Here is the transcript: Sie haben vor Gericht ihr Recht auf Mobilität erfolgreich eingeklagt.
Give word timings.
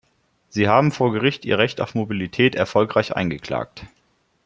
Sie 0.49 0.67
haben 0.67 0.91
vor 0.91 1.13
Gericht 1.13 1.45
ihr 1.45 1.59
Recht 1.59 1.79
auf 1.79 1.93
Mobilität 1.93 2.55
erfolgreich 2.55 3.15
eingeklagt. 3.15 3.85